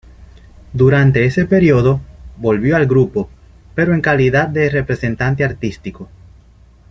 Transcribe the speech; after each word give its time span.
Durante 0.73 1.25
ese 1.25 1.45
periodo, 1.45 2.01
volvió 2.37 2.75
al 2.75 2.87
grupo, 2.87 3.29
pero 3.75 3.93
en 3.93 4.01
calidad 4.01 4.47
de 4.47 4.67
representante 4.71 5.43
artístico. 5.43 6.09